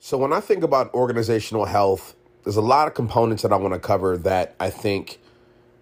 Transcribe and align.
So 0.00 0.16
when 0.16 0.32
I 0.32 0.40
think 0.40 0.62
about 0.62 0.94
organizational 0.94 1.64
health, 1.64 2.14
there's 2.44 2.56
a 2.56 2.62
lot 2.62 2.86
of 2.86 2.94
components 2.94 3.42
that 3.42 3.52
I 3.52 3.56
want 3.56 3.74
to 3.74 3.80
cover 3.80 4.16
that 4.18 4.54
I 4.60 4.70
think 4.70 5.18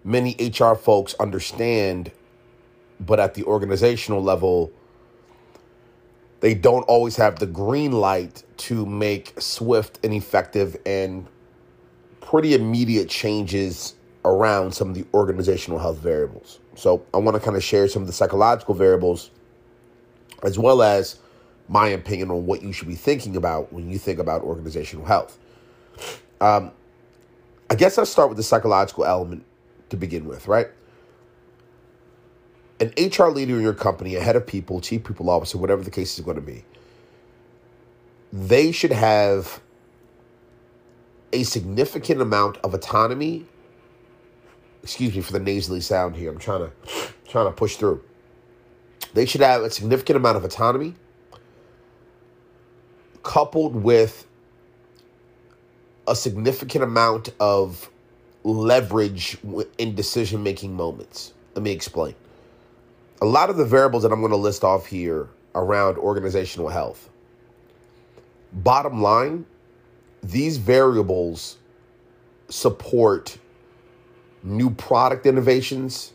many 0.03 0.35
HR 0.39 0.73
folks 0.73 1.13
understand, 1.19 2.11
but 2.99 3.19
at 3.19 3.35
the 3.35 3.43
organizational 3.43 4.23
level, 4.23 4.71
they 6.39 6.55
don't 6.55 6.83
always 6.83 7.15
have 7.17 7.39
the 7.39 7.45
green 7.45 7.91
light 7.91 8.43
to 8.57 8.85
make 8.85 9.39
swift 9.39 9.99
and 10.03 10.13
effective 10.13 10.75
and 10.85 11.27
pretty 12.19 12.55
immediate 12.55 13.09
changes 13.09 13.95
around 14.25 14.73
some 14.73 14.89
of 14.89 14.95
the 14.95 15.05
organizational 15.13 15.79
health 15.79 15.99
variables. 15.99 16.59
So 16.75 17.05
I 17.13 17.17
want 17.17 17.35
to 17.35 17.41
kind 17.41 17.55
of 17.55 17.63
share 17.63 17.87
some 17.87 18.01
of 18.01 18.07
the 18.07 18.13
psychological 18.13 18.73
variables 18.73 19.31
as 20.43 20.59
well 20.59 20.81
as 20.81 21.19
my 21.67 21.87
opinion 21.87 22.31
on 22.31 22.45
what 22.45 22.61
you 22.61 22.71
should 22.71 22.87
be 22.87 22.95
thinking 22.95 23.35
about 23.35 23.71
when 23.73 23.89
you 23.89 23.97
think 23.97 24.19
about 24.19 24.41
organizational 24.41 25.05
health. 25.05 25.37
Um, 26.39 26.71
I 27.69 27.75
guess 27.75 27.97
I'll 27.97 28.05
start 28.05 28.29
with 28.29 28.37
the 28.37 28.43
psychological 28.43 29.05
element 29.05 29.43
to 29.89 29.97
begin 29.97 30.25
with, 30.25 30.47
right? 30.47 30.67
An 32.79 32.93
HR 32.97 33.27
leader 33.27 33.55
in 33.55 33.61
your 33.61 33.73
company, 33.73 34.15
a 34.15 34.21
head 34.21 34.35
of 34.35 34.45
people, 34.45 34.79
chief 34.79 35.03
people 35.03 35.29
officer, 35.29 35.57
whatever 35.57 35.83
the 35.83 35.91
case 35.91 36.17
is 36.17 36.23
going 36.23 36.35
to 36.35 36.41
be, 36.41 36.63
they 38.31 38.71
should 38.71 38.91
have 38.91 39.61
a 41.33 41.43
significant 41.43 42.21
amount 42.21 42.57
of 42.57 42.73
autonomy. 42.73 43.45
Excuse 44.83 45.15
me 45.15 45.21
for 45.21 45.33
the 45.33 45.39
nasally 45.39 45.81
sound 45.81 46.15
here. 46.15 46.31
I'm 46.31 46.37
trying 46.37 46.61
to 46.61 46.71
trying 47.27 47.47
to 47.47 47.51
push 47.51 47.75
through. 47.75 48.03
They 49.13 49.25
should 49.25 49.41
have 49.41 49.63
a 49.63 49.69
significant 49.69 50.17
amount 50.17 50.37
of 50.37 50.45
autonomy 50.45 50.95
coupled 53.27 53.75
with 53.75 54.25
a 56.07 56.15
significant 56.15 56.81
amount 56.81 57.27
of 57.41 57.89
leverage 58.45 59.37
in 59.77 59.93
decision 59.95 60.41
making 60.41 60.73
moments. 60.73 61.33
Let 61.53 61.61
me 61.61 61.71
explain. 61.71 62.15
A 63.21 63.25
lot 63.25 63.49
of 63.49 63.57
the 63.57 63.65
variables 63.65 64.03
that 64.03 64.13
I'm 64.13 64.21
going 64.21 64.31
to 64.31 64.37
list 64.37 64.63
off 64.63 64.85
here 64.85 65.27
around 65.55 65.97
organizational 65.97 66.69
health. 66.69 67.09
Bottom 68.53 69.01
line, 69.01 69.45
these 70.23 70.55
variables 70.55 71.57
support 72.47 73.37
new 74.41 74.69
product 74.69 75.25
innovations, 75.25 76.13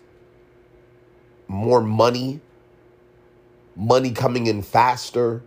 more 1.46 1.83
money, 1.83 2.40
money 3.77 4.12
coming 4.12 4.46
in 4.46 4.62
faster, 4.62 5.42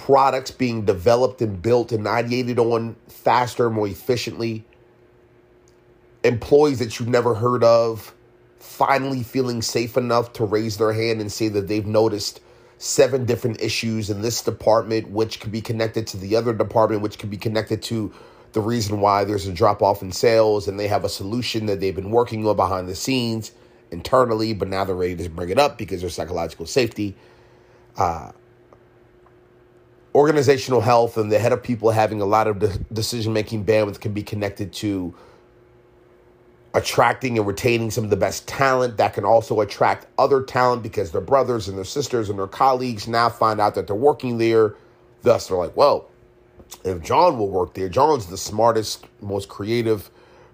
products 0.00 0.50
being 0.50 0.86
developed 0.86 1.42
and 1.42 1.60
built 1.60 1.92
and 1.92 2.06
ideated 2.06 2.58
on 2.58 2.96
faster, 3.06 3.68
more 3.68 3.86
efficiently, 3.86 4.64
employees 6.24 6.78
that 6.78 6.98
you've 6.98 7.08
never 7.08 7.34
heard 7.34 7.62
of 7.62 8.14
finally 8.58 9.22
feeling 9.22 9.60
safe 9.60 9.98
enough 9.98 10.32
to 10.32 10.44
raise 10.44 10.78
their 10.78 10.92
hand 10.92 11.20
and 11.20 11.30
say 11.30 11.48
that 11.48 11.68
they've 11.68 11.86
noticed 11.86 12.40
seven 12.78 13.26
different 13.26 13.60
issues 13.60 14.08
in 14.08 14.22
this 14.22 14.42
department, 14.42 15.10
which 15.10 15.38
could 15.38 15.52
be 15.52 15.60
connected 15.60 16.06
to 16.06 16.16
the 16.16 16.34
other 16.34 16.54
department, 16.54 17.02
which 17.02 17.18
could 17.18 17.30
be 17.30 17.36
connected 17.36 17.82
to 17.82 18.10
the 18.52 18.60
reason 18.60 19.00
why 19.00 19.22
there's 19.22 19.46
a 19.46 19.52
drop 19.52 19.82
off 19.82 20.00
in 20.00 20.10
sales, 20.12 20.66
and 20.66 20.80
they 20.80 20.88
have 20.88 21.04
a 21.04 21.10
solution 21.10 21.66
that 21.66 21.78
they've 21.78 21.94
been 21.94 22.10
working 22.10 22.46
on 22.46 22.56
behind 22.56 22.88
the 22.88 22.94
scenes 22.94 23.52
internally, 23.90 24.54
but 24.54 24.66
now 24.66 24.82
they're 24.82 24.96
ready 24.96 25.14
to 25.14 25.28
bring 25.28 25.50
it 25.50 25.58
up 25.58 25.76
because 25.76 26.00
there's 26.00 26.14
psychological 26.14 26.64
safety. 26.64 27.14
Uh, 27.98 28.32
organizational 30.14 30.80
health 30.80 31.16
and 31.16 31.30
the 31.30 31.38
head 31.38 31.52
of 31.52 31.62
people 31.62 31.90
having 31.90 32.20
a 32.20 32.24
lot 32.24 32.46
of 32.46 32.58
de- 32.58 32.78
decision 32.92 33.32
making 33.32 33.64
bandwidth 33.64 34.00
can 34.00 34.12
be 34.12 34.22
connected 34.22 34.72
to 34.72 35.14
attracting 36.74 37.36
and 37.36 37.46
retaining 37.46 37.90
some 37.90 38.04
of 38.04 38.10
the 38.10 38.16
best 38.16 38.46
talent 38.46 38.96
that 38.96 39.14
can 39.14 39.24
also 39.24 39.60
attract 39.60 40.06
other 40.18 40.42
talent 40.42 40.82
because 40.82 41.10
their 41.10 41.20
brothers 41.20 41.68
and 41.68 41.76
their 41.76 41.84
sisters 41.84 42.28
and 42.28 42.38
their 42.38 42.46
colleagues 42.46 43.08
now 43.08 43.28
find 43.28 43.60
out 43.60 43.74
that 43.74 43.86
they're 43.86 43.96
working 43.96 44.38
there. 44.38 44.74
Thus, 45.22 45.48
they're 45.48 45.58
like, 45.58 45.76
well, 45.76 46.08
if 46.84 47.02
John 47.02 47.38
will 47.38 47.48
work 47.48 47.74
there, 47.74 47.88
John's 47.88 48.26
the 48.26 48.36
smartest, 48.36 49.06
most 49.20 49.48
creative, 49.48 50.10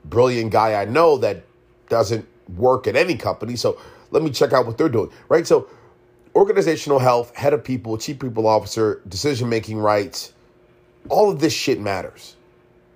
brilliant 0.07 0.53
guy 0.53 0.81
I 0.81 0.87
know 0.87 1.19
that 1.19 1.45
doesn't 1.89 2.27
work 2.57 2.87
at 2.87 2.97
any 2.97 3.17
company. 3.17 3.57
So 3.57 3.79
let 4.11 4.23
me 4.23 4.31
check 4.31 4.53
out 4.53 4.67
what 4.67 4.79
they're 4.79 4.89
doing, 4.89 5.11
right? 5.29 5.47
So 5.47 5.69
organizational 6.37 6.99
health, 6.99 7.35
head 7.35 7.55
of 7.55 7.65
people, 7.65 7.97
chief 7.97 8.19
people 8.19 8.47
officer, 8.47 9.01
decision 9.09 9.49
making 9.49 9.79
rights, 9.79 10.35
all 11.09 11.31
of 11.31 11.41
this 11.41 11.55
shit 11.55 11.81
matters 11.81 12.37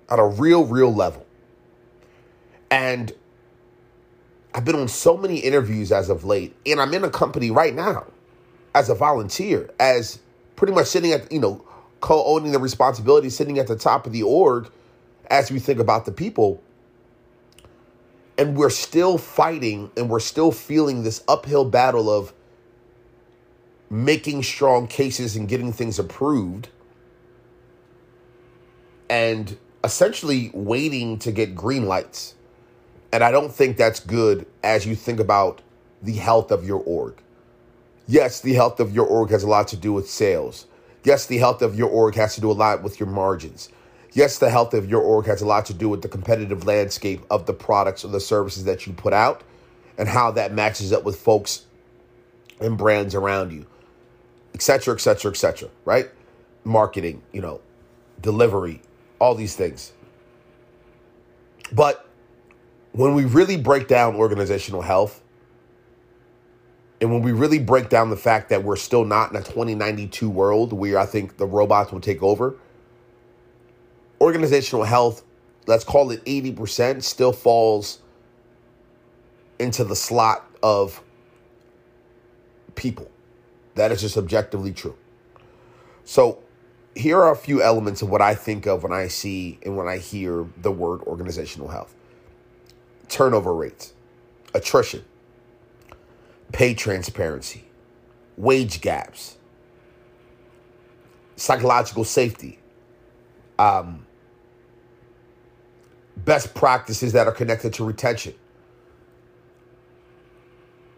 at 0.09 0.19
a 0.19 0.25
real, 0.25 0.63
real 0.63 0.93
level. 0.93 1.25
And 2.69 3.11
I've 4.53 4.63
been 4.63 4.75
on 4.75 4.87
so 4.87 5.17
many 5.17 5.39
interviews 5.39 5.91
as 5.91 6.09
of 6.09 6.23
late, 6.23 6.55
and 6.67 6.79
I'm 6.79 6.93
in 6.93 7.03
a 7.03 7.09
company 7.09 7.49
right 7.49 7.73
now 7.73 8.05
as 8.75 8.89
a 8.89 8.95
volunteer, 8.95 9.71
as 9.79 10.19
pretty 10.55 10.73
much 10.73 10.85
sitting 10.87 11.11
at, 11.11 11.31
you 11.31 11.39
know, 11.39 11.65
co 11.99 12.23
owning 12.25 12.51
the 12.51 12.59
responsibility, 12.59 13.31
sitting 13.31 13.57
at 13.57 13.65
the 13.65 13.75
top 13.75 14.05
of 14.05 14.13
the 14.13 14.21
org 14.21 14.69
as 15.31 15.51
we 15.51 15.57
think 15.57 15.79
about 15.79 16.05
the 16.05 16.11
people. 16.11 16.61
And 18.37 18.55
we're 18.55 18.69
still 18.69 19.17
fighting 19.17 19.89
and 19.97 20.09
we're 20.09 20.19
still 20.19 20.51
feeling 20.51 21.03
this 21.03 21.23
uphill 21.27 21.65
battle 21.65 22.09
of 22.09 22.33
making 23.91 24.41
strong 24.41 24.87
cases 24.87 25.35
and 25.35 25.49
getting 25.49 25.73
things 25.73 25.99
approved 25.99 26.69
and 29.09 29.57
essentially 29.83 30.49
waiting 30.53 31.19
to 31.19 31.29
get 31.29 31.53
green 31.53 31.85
lights. 31.85 32.35
And 33.11 33.21
I 33.21 33.31
don't 33.31 33.51
think 33.51 33.75
that's 33.75 33.99
good 33.99 34.47
as 34.63 34.85
you 34.85 34.95
think 34.95 35.19
about 35.19 35.61
the 36.01 36.13
health 36.13 36.51
of 36.51 36.65
your 36.65 36.81
org. 36.85 37.21
Yes, 38.07 38.39
the 38.39 38.53
health 38.53 38.79
of 38.79 38.95
your 38.95 39.05
org 39.05 39.29
has 39.29 39.43
a 39.43 39.49
lot 39.49 39.67
to 39.67 39.77
do 39.77 39.91
with 39.91 40.09
sales. 40.09 40.67
Yes, 41.03 41.25
the 41.25 41.39
health 41.39 41.61
of 41.61 41.75
your 41.75 41.89
org 41.89 42.15
has 42.15 42.35
to 42.35 42.41
do 42.41 42.49
a 42.49 42.53
lot 42.53 42.83
with 42.83 42.97
your 42.97 43.09
margins. 43.09 43.67
Yes, 44.13 44.37
the 44.37 44.49
health 44.49 44.73
of 44.73 44.89
your 44.89 45.01
org 45.01 45.25
has 45.25 45.41
a 45.41 45.45
lot 45.45 45.65
to 45.65 45.73
do 45.73 45.89
with 45.89 46.01
the 46.01 46.07
competitive 46.07 46.65
landscape 46.65 47.25
of 47.29 47.45
the 47.45 47.53
products 47.53 48.05
or 48.05 48.07
the 48.07 48.21
services 48.21 48.63
that 48.63 48.87
you 48.87 48.93
put 48.93 49.11
out 49.11 49.43
and 49.97 50.07
how 50.07 50.31
that 50.31 50.53
matches 50.53 50.93
up 50.93 51.03
with 51.03 51.17
folks 51.17 51.65
and 52.61 52.77
brands 52.77 53.15
around 53.15 53.51
you 53.51 53.65
etc., 54.53 54.93
etc., 54.93 55.31
etc. 55.31 55.69
right? 55.85 56.09
Marketing, 56.63 57.21
you 57.31 57.41
know, 57.41 57.61
delivery, 58.21 58.81
all 59.19 59.35
these 59.35 59.55
things. 59.55 59.93
But 61.71 62.07
when 62.91 63.15
we 63.15 63.25
really 63.25 63.57
break 63.57 63.87
down 63.87 64.15
organizational 64.15 64.81
health, 64.81 65.21
and 66.99 67.11
when 67.11 67.23
we 67.23 67.31
really 67.31 67.57
break 67.57 67.89
down 67.89 68.09
the 68.11 68.17
fact 68.17 68.49
that 68.49 68.63
we're 68.63 68.75
still 68.75 69.05
not 69.05 69.31
in 69.31 69.37
a 69.37 69.43
2092 69.43 70.29
world 70.29 70.71
where 70.71 70.99
I 70.99 71.05
think 71.05 71.37
the 71.37 71.47
robots 71.47 71.91
will 71.91 72.01
take 72.01 72.21
over, 72.21 72.55
organizational 74.19 74.83
health, 74.83 75.23
let's 75.65 75.83
call 75.83 76.11
it 76.11 76.23
80%, 76.25 77.01
still 77.01 77.33
falls 77.33 77.99
into 79.57 79.83
the 79.83 79.95
slot 79.95 80.47
of 80.61 81.01
people. 82.75 83.09
That 83.75 83.91
is 83.91 84.01
just 84.01 84.17
objectively 84.17 84.73
true. 84.73 84.95
So, 86.03 86.39
here 86.95 87.21
are 87.21 87.31
a 87.31 87.37
few 87.37 87.61
elements 87.61 88.01
of 88.01 88.09
what 88.09 88.21
I 88.21 88.35
think 88.35 88.65
of 88.65 88.83
when 88.83 88.91
I 88.91 89.07
see 89.07 89.59
and 89.63 89.77
when 89.77 89.87
I 89.87 89.97
hear 89.97 90.45
the 90.57 90.71
word 90.71 91.01
organizational 91.03 91.69
health 91.69 91.95
turnover 93.11 93.53
rates, 93.53 93.93
attrition, 94.53 95.03
pay 96.53 96.73
transparency, 96.73 97.65
wage 98.37 98.81
gaps, 98.81 99.37
psychological 101.35 102.05
safety, 102.05 102.57
um, 103.59 104.05
best 106.17 106.53
practices 106.53 107.13
that 107.13 107.27
are 107.27 107.33
connected 107.33 107.73
to 107.73 107.83
retention, 107.83 108.33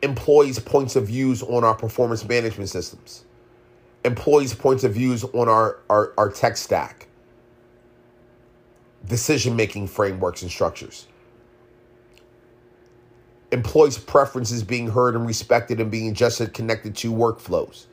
employees' 0.04 0.60
points 0.60 0.96
of 0.96 1.08
views 1.08 1.42
on 1.42 1.64
our 1.64 1.74
performance 1.74 2.28
management 2.28 2.70
systems, 2.70 3.24
employees' 4.06 4.54
points 4.54 4.84
of 4.84 4.94
views 4.94 5.24
on 5.24 5.50
our, 5.50 5.80
our, 5.90 6.14
our 6.18 6.30
tech 6.30 6.58
stack, 6.58 7.08
decision 9.08 9.56
making 9.56 9.88
frameworks 9.88 10.42
and 10.42 10.52
structures, 10.52 11.08
employees' 13.52 13.98
preferences 13.98 14.62
being 14.62 14.90
heard 14.90 15.16
and 15.16 15.26
respected 15.26 15.80
and 15.80 15.90
being 15.90 16.14
just 16.14 16.54
connected 16.54 16.96
to 16.96 17.12
workflows. 17.12 17.86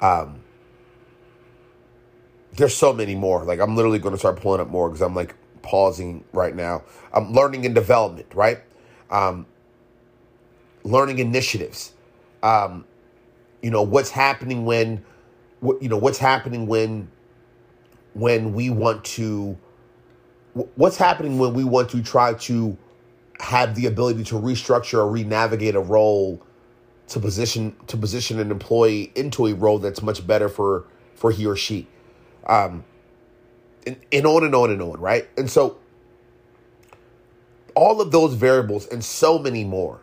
Um, 0.00 0.40
there's 2.52 2.74
so 2.74 2.92
many 2.92 3.14
more. 3.14 3.44
Like 3.44 3.60
I'm 3.60 3.76
literally 3.76 3.98
going 3.98 4.14
to 4.14 4.18
start 4.18 4.40
pulling 4.40 4.60
up 4.60 4.68
more 4.68 4.88
because 4.88 5.02
I'm 5.02 5.14
like 5.14 5.34
pausing 5.62 6.24
right 6.32 6.54
now. 6.54 6.82
I'm 7.12 7.32
learning 7.32 7.66
and 7.66 7.74
development, 7.74 8.28
right? 8.34 8.60
Um, 9.10 9.46
learning 10.84 11.18
initiatives. 11.18 11.92
Um, 12.42 12.84
you 13.62 13.70
know, 13.70 13.82
what's 13.82 14.10
happening 14.10 14.64
when 14.64 15.04
what 15.60 15.82
you 15.82 15.88
know 15.88 15.96
what's 15.96 16.18
happening 16.18 16.66
when 16.66 17.10
when 18.14 18.52
we 18.54 18.70
want 18.70 19.04
to 19.04 19.58
what's 20.76 20.96
happening 20.96 21.38
when 21.38 21.54
we 21.54 21.64
want 21.64 21.90
to 21.90 22.02
try 22.02 22.34
to 22.34 22.76
have 23.40 23.74
the 23.74 23.86
ability 23.86 24.22
to 24.24 24.36
restructure 24.36 24.98
or 24.98 25.08
re-navigate 25.08 25.74
a 25.74 25.80
role 25.80 26.40
to 27.08 27.18
position 27.20 27.74
to 27.86 27.96
position 27.96 28.38
an 28.38 28.50
employee 28.50 29.10
into 29.14 29.46
a 29.46 29.54
role 29.54 29.78
that's 29.78 30.02
much 30.02 30.26
better 30.26 30.48
for 30.48 30.86
for 31.14 31.30
he 31.32 31.46
or 31.46 31.56
she 31.56 31.88
um 32.46 32.84
and, 33.86 33.96
and 34.12 34.26
on 34.26 34.44
and 34.44 34.54
on 34.54 34.70
and 34.70 34.80
on 34.80 35.00
right 35.00 35.28
and 35.36 35.50
so 35.50 35.78
all 37.74 38.00
of 38.00 38.12
those 38.12 38.34
variables 38.34 38.86
and 38.86 39.04
so 39.04 39.38
many 39.38 39.64
more 39.64 40.00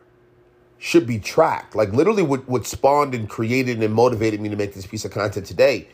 should 0.83 1.05
be 1.05 1.19
tracked. 1.19 1.75
Like 1.75 1.93
literally 1.93 2.23
what, 2.23 2.49
what 2.49 2.65
spawned 2.65 3.13
and 3.13 3.29
created 3.29 3.83
and 3.83 3.93
motivated 3.93 4.41
me 4.41 4.49
to 4.49 4.55
make 4.55 4.73
this 4.73 4.87
piece 4.87 5.05
of 5.05 5.11
content 5.11 5.45
today. 5.45 5.87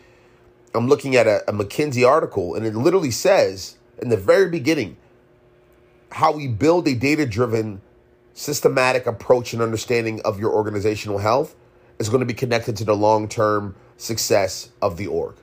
I'm 0.74 0.88
looking 0.88 1.18
at 1.18 1.28
a, 1.28 1.44
a 1.50 1.52
McKinsey 1.52 2.08
article 2.08 2.56
and 2.56 2.66
it 2.66 2.74
literally 2.74 3.12
says 3.12 3.76
in 4.02 4.08
the 4.08 4.16
very 4.16 4.50
beginning 4.50 4.96
how 6.10 6.32
we 6.32 6.48
build 6.48 6.88
a 6.88 6.96
data 6.96 7.26
driven 7.26 7.82
systematic 8.34 9.06
approach 9.06 9.52
and 9.52 9.62
understanding 9.62 10.22
of 10.24 10.40
your 10.40 10.54
organizational 10.54 11.18
health 11.18 11.54
is 12.00 12.08
going 12.08 12.22
to 12.22 12.26
be 12.26 12.34
connected 12.34 12.78
to 12.78 12.86
the 12.86 12.96
long 12.96 13.28
term 13.28 13.76
success 13.98 14.70
of 14.82 14.96
the 14.96 15.08
org. 15.08 15.36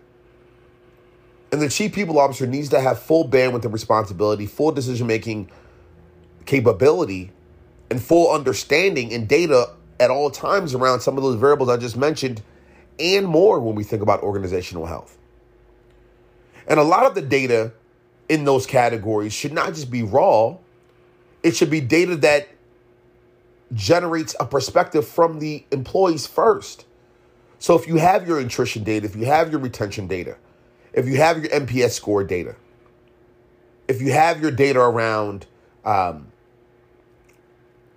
And 1.52 1.60
the 1.60 1.68
chief 1.68 1.92
people 1.92 2.18
officer 2.18 2.46
needs 2.46 2.70
to 2.70 2.80
have 2.80 2.98
full 2.98 3.28
bandwidth 3.28 3.64
and 3.64 3.74
responsibility, 3.74 4.46
full 4.46 4.72
decision 4.72 5.06
making 5.06 5.50
capability 6.46 7.30
and 7.94 8.02
full 8.02 8.32
understanding 8.32 9.14
and 9.14 9.28
data 9.28 9.70
at 10.00 10.10
all 10.10 10.28
times 10.28 10.74
around 10.74 10.98
some 10.98 11.16
of 11.16 11.22
those 11.22 11.36
variables 11.36 11.68
I 11.68 11.76
just 11.76 11.96
mentioned 11.96 12.42
and 12.98 13.24
more 13.24 13.60
when 13.60 13.76
we 13.76 13.84
think 13.84 14.02
about 14.02 14.20
organizational 14.24 14.86
health. 14.86 15.16
And 16.66 16.80
a 16.80 16.82
lot 16.82 17.06
of 17.06 17.14
the 17.14 17.22
data 17.22 17.72
in 18.28 18.44
those 18.44 18.66
categories 18.66 19.32
should 19.32 19.52
not 19.52 19.74
just 19.74 19.92
be 19.92 20.02
raw, 20.02 20.56
it 21.44 21.54
should 21.54 21.70
be 21.70 21.80
data 21.80 22.16
that 22.16 22.48
generates 23.72 24.34
a 24.40 24.46
perspective 24.46 25.06
from 25.06 25.38
the 25.38 25.64
employees 25.70 26.26
first. 26.26 26.86
So 27.60 27.76
if 27.76 27.86
you 27.86 27.96
have 27.98 28.26
your 28.26 28.40
attrition 28.40 28.82
data, 28.82 29.06
if 29.06 29.14
you 29.14 29.26
have 29.26 29.52
your 29.52 29.60
retention 29.60 30.08
data, 30.08 30.36
if 30.92 31.06
you 31.06 31.16
have 31.18 31.38
your 31.38 31.48
NPS 31.48 31.92
score 31.92 32.24
data, 32.24 32.56
if 33.86 34.02
you 34.02 34.10
have 34.10 34.42
your 34.42 34.50
data 34.50 34.80
around 34.80 35.46
um, 35.84 36.32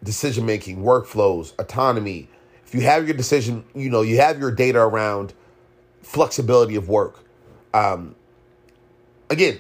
decision 0.04 0.46
making, 0.46 0.84
workflows, 0.84 1.58
autonomy, 1.60 2.30
if 2.66 2.76
you 2.76 2.82
have 2.82 3.08
your 3.08 3.16
decision, 3.16 3.64
you 3.74 3.90
know, 3.90 4.02
you 4.02 4.18
have 4.18 4.40
your 4.40 4.52
data 4.52 4.80
around 4.80 5.34
flexibility 6.02 6.76
of 6.76 6.90
work. 6.90 7.24
Um, 7.74 8.16
again, 9.30 9.60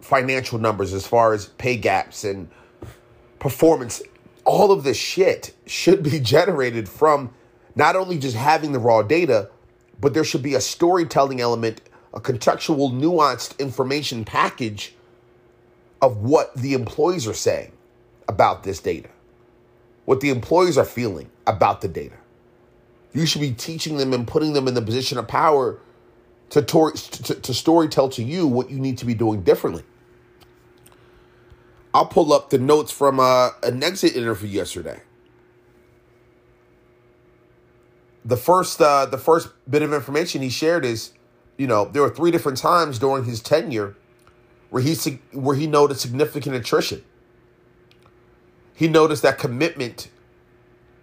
financial 0.00 0.58
numbers 0.58 0.92
as 0.92 1.06
far 1.06 1.32
as 1.32 1.46
pay 1.46 1.76
gaps 1.76 2.24
and 2.24 2.50
performance, 3.38 4.02
all 4.44 4.72
of 4.72 4.82
this 4.82 4.96
shit 4.96 5.54
should 5.64 6.02
be 6.02 6.18
generated 6.36 6.88
from 6.88 7.32
not 7.76 7.94
only 7.94 8.18
just 8.18 8.36
having 8.36 8.72
the 8.72 8.80
raw 8.80 9.02
data, 9.02 9.48
but 10.00 10.12
there 10.12 10.24
should 10.24 10.42
be 10.42 10.54
a 10.54 10.60
storytelling 10.60 11.40
element, 11.40 11.80
a 12.12 12.20
contextual, 12.20 12.92
nuanced 12.92 13.56
information 13.60 14.24
package 14.24 14.94
of 16.02 16.16
what 16.16 16.52
the 16.56 16.74
employees 16.74 17.28
are 17.28 17.34
saying 17.34 17.70
about 18.26 18.64
this 18.64 18.80
data 18.80 19.08
what 20.04 20.20
the 20.20 20.30
employees 20.30 20.76
are 20.76 20.84
feeling 20.84 21.30
about 21.46 21.80
the 21.80 21.88
data. 21.88 22.16
You 23.12 23.26
should 23.26 23.40
be 23.40 23.52
teaching 23.52 23.98
them 23.98 24.12
and 24.12 24.26
putting 24.26 24.52
them 24.52 24.66
in 24.66 24.74
the 24.74 24.82
position 24.82 25.18
of 25.18 25.28
power 25.28 25.78
to, 26.50 26.62
to, 26.62 26.90
to 26.92 27.52
storytell 27.52 28.12
to 28.14 28.22
you 28.22 28.46
what 28.46 28.70
you 28.70 28.78
need 28.78 28.98
to 28.98 29.06
be 29.06 29.14
doing 29.14 29.42
differently. 29.42 29.84
I'll 31.94 32.06
pull 32.06 32.32
up 32.32 32.50
the 32.50 32.58
notes 32.58 32.90
from 32.90 33.20
uh, 33.20 33.50
an 33.62 33.82
exit 33.82 34.16
interview 34.16 34.48
yesterday. 34.48 35.02
The 38.24 38.36
first, 38.36 38.80
uh, 38.80 39.06
the 39.06 39.18
first 39.18 39.48
bit 39.68 39.82
of 39.82 39.92
information 39.92 40.42
he 40.42 40.48
shared 40.48 40.84
is, 40.84 41.12
you 41.58 41.66
know, 41.66 41.86
there 41.86 42.02
were 42.02 42.10
three 42.10 42.30
different 42.30 42.58
times 42.58 42.98
during 42.98 43.24
his 43.24 43.40
tenure 43.40 43.96
where 44.70 44.82
he 44.82 44.94
where 45.32 45.56
he 45.56 45.66
noted 45.66 45.98
significant 45.98 46.54
attrition 46.54 47.04
he 48.82 48.88
noticed 48.88 49.22
that 49.22 49.38
commitment 49.38 50.08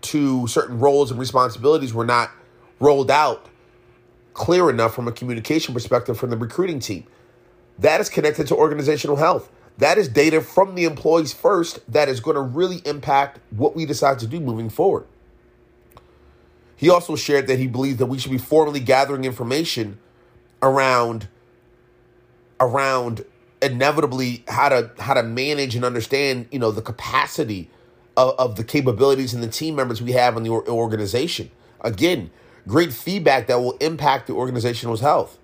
to 0.00 0.46
certain 0.46 0.78
roles 0.78 1.10
and 1.10 1.18
responsibilities 1.18 1.92
were 1.92 2.06
not 2.06 2.30
rolled 2.78 3.10
out 3.10 3.48
clear 4.32 4.70
enough 4.70 4.94
from 4.94 5.08
a 5.08 5.12
communication 5.12 5.74
perspective 5.74 6.16
from 6.16 6.30
the 6.30 6.36
recruiting 6.36 6.78
team. 6.78 7.04
That 7.80 8.00
is 8.00 8.08
connected 8.08 8.46
to 8.46 8.54
organizational 8.54 9.16
health. 9.16 9.50
That 9.78 9.98
is 9.98 10.06
data 10.06 10.40
from 10.40 10.76
the 10.76 10.84
employees 10.84 11.32
first 11.32 11.80
that 11.92 12.08
is 12.08 12.20
going 12.20 12.36
to 12.36 12.42
really 12.42 12.80
impact 12.84 13.40
what 13.50 13.74
we 13.74 13.86
decide 13.86 14.20
to 14.20 14.28
do 14.28 14.38
moving 14.38 14.70
forward. 14.70 15.08
He 16.76 16.88
also 16.88 17.16
shared 17.16 17.48
that 17.48 17.58
he 17.58 17.66
believes 17.66 17.96
that 17.96 18.06
we 18.06 18.20
should 18.20 18.30
be 18.30 18.38
formally 18.38 18.78
gathering 18.78 19.24
information 19.24 19.98
around 20.62 21.26
around 22.60 23.24
inevitably 23.72 24.44
how 24.48 24.68
to 24.68 24.90
how 24.98 25.14
to 25.14 25.22
manage 25.22 25.76
and 25.76 25.84
understand 25.84 26.46
you 26.50 26.58
know 26.58 26.70
the 26.70 26.82
capacity 26.82 27.70
of, 28.16 28.34
of 28.38 28.56
the 28.56 28.64
capabilities 28.64 29.34
and 29.34 29.42
the 29.42 29.48
team 29.48 29.76
members 29.76 30.00
we 30.02 30.12
have 30.12 30.36
in 30.36 30.42
the 30.42 30.50
organization. 30.50 31.50
Again 31.80 32.30
great 32.66 32.92
feedback 32.92 33.46
that 33.46 33.56
will 33.56 33.76
impact 33.78 34.26
the 34.26 34.32
organizational 34.32 34.96
health. 34.96 35.38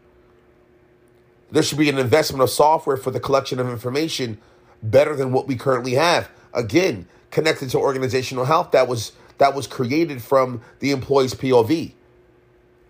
There 1.50 1.62
should 1.62 1.78
be 1.78 1.90
an 1.90 1.98
investment 1.98 2.42
of 2.42 2.50
software 2.50 2.96
for 2.96 3.10
the 3.10 3.20
collection 3.20 3.58
of 3.58 3.68
information 3.68 4.38
better 4.82 5.14
than 5.14 5.32
what 5.32 5.46
we 5.46 5.56
currently 5.56 5.94
have. 5.94 6.30
Again 6.54 7.06
connected 7.30 7.70
to 7.70 7.78
organizational 7.78 8.44
health 8.44 8.72
that 8.72 8.88
was 8.88 9.12
that 9.38 9.54
was 9.54 9.66
created 9.66 10.22
from 10.22 10.60
the 10.80 10.90
employee's 10.90 11.34
pov 11.34 11.92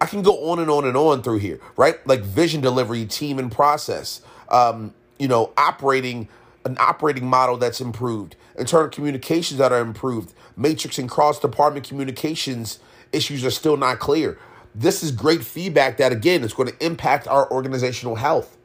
i 0.01 0.07
can 0.07 0.23
go 0.23 0.51
on 0.51 0.59
and 0.59 0.71
on 0.71 0.85
and 0.85 0.97
on 0.97 1.23
through 1.23 1.39
here 1.39 1.61
right? 1.77 2.05
Like 2.07 2.23
vision 2.23 2.61
delivery 2.61 3.05
team 3.07 3.39
and 3.39 3.53
process 3.53 4.23
um, 4.49 4.95
you 5.21 5.29
know, 5.29 5.53
operating 5.57 6.29
an 6.65 6.77
operating 6.79 7.27
model 7.27 7.57
that's 7.57 7.81
improved, 7.81 8.37
internal 8.59 8.89
communications 8.89 9.59
that 9.59 9.73
are 9.73 9.81
improved, 9.81 10.35
matrix 10.57 10.99
and 10.99 11.09
cross 11.09 11.39
department 11.39 11.89
communications 11.89 12.81
issues 13.13 13.45
are 13.45 13.51
still 13.51 13.77
not 13.77 13.99
clear. 13.99 14.39
This 14.75 15.03
is 15.03 15.11
great 15.11 15.43
feedback 15.43 15.97
that, 15.97 16.13
again, 16.13 16.45
is 16.45 16.53
going 16.53 16.69
to 16.69 16.85
impact 16.85 17.27
our 17.29 17.51
organizational 17.51 18.17
health. 18.17 18.57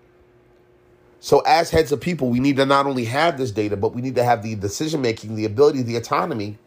So, 1.19 1.39
as 1.39 1.71
heads 1.71 1.91
of 1.91 2.01
people, 2.01 2.29
we 2.29 2.39
need 2.39 2.57
to 2.57 2.65
not 2.65 2.85
only 2.85 3.05
have 3.05 3.37
this 3.37 3.51
data, 3.51 3.77
but 3.77 3.95
we 3.95 4.01
need 4.01 4.15
to 4.15 4.23
have 4.23 4.43
the 4.43 4.55
decision 4.55 5.01
making, 5.01 5.35
the 5.35 5.45
ability, 5.45 5.81
the 5.81 5.95
autonomy 5.95 6.57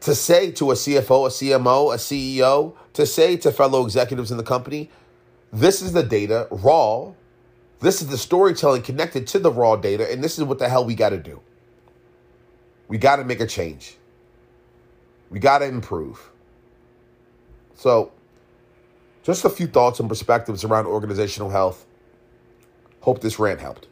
to 0.00 0.14
say 0.14 0.50
to 0.52 0.70
a 0.70 0.74
CFO, 0.74 1.26
a 1.26 1.30
CMO, 1.30 1.92
a 1.92 1.98
CEO, 1.98 2.74
to 2.94 3.04
say 3.04 3.36
to 3.36 3.52
fellow 3.52 3.84
executives 3.84 4.30
in 4.30 4.38
the 4.38 4.42
company, 4.42 4.90
this 5.52 5.82
is 5.82 5.92
the 5.92 6.02
data, 6.02 6.48
raw, 6.50 7.12
this 7.80 8.02
is 8.02 8.08
the 8.08 8.18
storytelling 8.18 8.82
connected 8.82 9.26
to 9.28 9.38
the 9.38 9.50
raw 9.50 9.76
data, 9.76 10.10
and 10.10 10.22
this 10.22 10.38
is 10.38 10.44
what 10.44 10.58
the 10.58 10.68
hell 10.68 10.84
we 10.84 10.94
got 10.94 11.10
to 11.10 11.18
do. 11.18 11.40
We 12.88 12.98
got 12.98 13.16
to 13.16 13.24
make 13.24 13.40
a 13.40 13.46
change. 13.46 13.96
We 15.30 15.38
got 15.38 15.58
to 15.58 15.66
improve. 15.66 16.30
So, 17.74 18.12
just 19.22 19.44
a 19.44 19.50
few 19.50 19.66
thoughts 19.66 20.00
and 20.00 20.08
perspectives 20.08 20.64
around 20.64 20.86
organizational 20.86 21.50
health. 21.50 21.86
Hope 23.00 23.20
this 23.20 23.38
rant 23.38 23.60
helped. 23.60 23.86